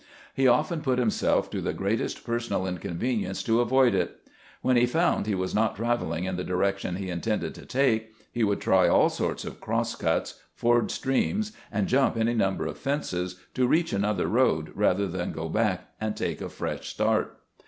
He 0.33 0.47
often 0.47 0.81
put 0.81 0.97
him 0.97 1.11
self 1.11 1.51
to 1.51 1.61
the 1.61 1.73
greatest 1.73 2.23
personal 2.23 2.65
inconvenience 2.65 3.43
to 3.43 3.61
avoid 3.61 3.93
it. 3.93 4.17
When 4.63 4.75
he 4.75 4.87
found 4.87 5.27
he 5.27 5.35
was 5.35 5.53
not 5.53 5.75
traveling 5.75 6.23
in 6.23 6.37
the 6.37 6.43
direction 6.43 6.95
he 6.95 7.11
intended 7.11 7.53
to 7.53 7.67
take, 7.67 8.15
he 8.31 8.43
would 8.43 8.59
try 8.59 8.89
aU 8.89 9.09
sorts 9.09 9.45
of 9.45 9.61
cross 9.61 9.93
cuts, 9.93 10.41
ford 10.55 10.89
streams, 10.89 11.51
and 11.71 11.85
jump 11.85 12.17
any 12.17 12.33
number 12.33 12.65
of 12.65 12.79
fences 12.79 13.35
to 13.53 13.67
reach 13.67 13.93
another 13.93 14.25
road 14.27 14.71
rather 14.73 15.05
than 15.05 15.31
go 15.31 15.47
back 15.47 15.89
and 16.01 16.17
take 16.17 16.41
a 16.41 16.49
fresh 16.49 16.87
start. 16.89 17.37